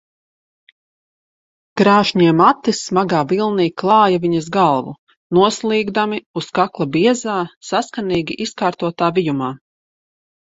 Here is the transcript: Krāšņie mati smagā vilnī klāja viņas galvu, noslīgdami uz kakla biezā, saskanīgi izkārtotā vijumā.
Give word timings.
Krāšņie 1.81 2.29
mati 2.37 2.73
smagā 2.77 3.19
vilnī 3.33 3.67
klāja 3.81 4.21
viņas 4.23 4.47
galvu, 4.55 4.93
noslīgdami 5.39 6.19
uz 6.41 6.49
kakla 6.61 6.87
biezā, 6.97 7.35
saskanīgi 7.69 8.39
izkārtotā 8.47 9.11
vijumā. 9.19 9.51